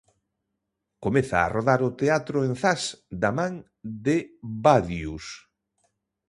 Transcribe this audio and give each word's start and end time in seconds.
Comeza 1.03 1.37
a 1.41 1.51
rodar 1.55 1.81
o 1.89 1.95
teatro 2.01 2.37
en 2.47 2.53
Zas 2.61 2.83
da 3.21 3.31
man 3.37 3.53
de 4.05 4.17
Badius. 4.63 5.25